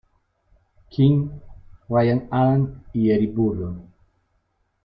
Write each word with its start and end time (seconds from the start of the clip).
King, 0.89 1.39
Ryan 1.87 2.27
Adams, 2.31 2.71
y 2.91 3.11
Eric 3.11 3.35
Burdon. 3.35 3.85